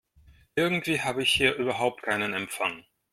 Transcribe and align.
Irgendwie 0.55 0.99
habe 1.01 1.21
ich 1.21 1.31
hier 1.31 1.53
überhaupt 1.53 2.01
keinen 2.01 2.33
Empfang. 2.33 2.85